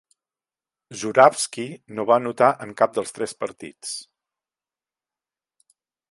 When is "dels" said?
2.95-3.13